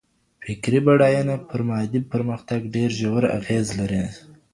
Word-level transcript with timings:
فکري 0.45 0.79
بډاينه 0.85 1.35
پر 1.49 1.61
مادي 1.69 1.99
پرمختګ 2.11 2.59
ډېر 2.75 2.89
ژور 2.99 3.23
اغېز 3.39 3.65
لري. 3.79 4.03